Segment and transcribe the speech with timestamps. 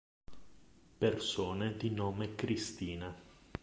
[0.97, 3.15] Persone di nome Cristina